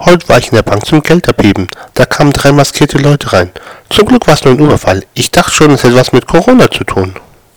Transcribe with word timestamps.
Heute 0.00 0.28
war 0.28 0.38
ich 0.38 0.48
in 0.48 0.54
der 0.54 0.62
Bank 0.62 0.86
zum 0.86 1.02
Geld 1.02 1.28
abheben. 1.28 1.68
Da 1.94 2.04
kamen 2.06 2.32
drei 2.32 2.52
maskierte 2.52 2.98
Leute 2.98 3.32
rein. 3.32 3.50
Zum 3.90 4.06
Glück 4.06 4.28
war 4.28 4.34
es 4.34 4.44
nur 4.44 4.54
ein 4.54 4.60
Überfall. 4.60 5.04
Ich 5.14 5.32
dachte 5.32 5.50
schon, 5.50 5.72
es 5.72 5.82
hätte 5.82 5.96
was 5.96 6.12
mit 6.12 6.26
Corona 6.26 6.70
zu 6.70 6.84
tun. 6.84 7.14